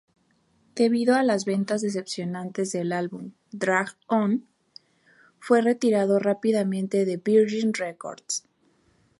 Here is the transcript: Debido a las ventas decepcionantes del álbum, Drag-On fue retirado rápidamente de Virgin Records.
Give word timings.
Debido 0.73 1.13
a 1.13 1.21
las 1.21 1.45
ventas 1.45 1.81
decepcionantes 1.83 2.71
del 2.71 2.91
álbum, 2.91 3.33
Drag-On 3.51 4.47
fue 5.39 5.61
retirado 5.61 6.17
rápidamente 6.17 7.05
de 7.05 7.17
Virgin 7.17 7.71
Records. 7.75 8.43